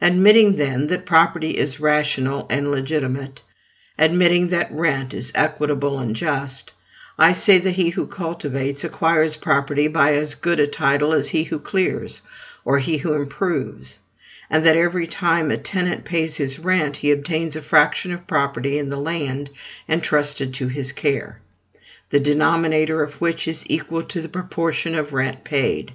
Admitting, 0.00 0.56
then, 0.56 0.86
that 0.86 1.04
property 1.04 1.50
is 1.58 1.78
rational 1.78 2.46
and 2.48 2.70
legitimate, 2.70 3.42
admitting 3.98 4.48
that 4.48 4.72
rent 4.72 5.12
is 5.12 5.30
equitable 5.34 5.98
and 5.98 6.16
just, 6.16 6.72
I 7.18 7.34
say 7.34 7.58
that 7.58 7.72
he 7.72 7.90
who 7.90 8.06
cultivates 8.06 8.82
acquires 8.82 9.36
property 9.36 9.86
by 9.86 10.14
as 10.14 10.34
good 10.34 10.58
a 10.58 10.66
title 10.66 11.12
as 11.12 11.28
he 11.28 11.44
who 11.44 11.58
clears, 11.58 12.22
or 12.64 12.78
he 12.78 12.96
who 12.96 13.12
improves; 13.12 13.98
and 14.48 14.64
that 14.64 14.78
every 14.78 15.06
time 15.06 15.50
a 15.50 15.58
tenant 15.58 16.06
pays 16.06 16.36
his 16.38 16.58
rent, 16.58 16.96
he 16.96 17.10
obtains 17.10 17.54
a 17.54 17.60
fraction 17.60 18.10
of 18.10 18.26
property 18.26 18.78
in 18.78 18.88
the 18.88 18.96
land 18.96 19.50
entrusted 19.86 20.54
to 20.54 20.68
his 20.68 20.92
care, 20.92 21.42
the 22.08 22.20
denominator 22.20 23.02
of 23.02 23.20
which 23.20 23.46
is 23.46 23.66
equal 23.68 24.02
to 24.04 24.22
the 24.22 24.30
proportion 24.30 24.94
of 24.94 25.12
rent 25.12 25.44
paid. 25.44 25.92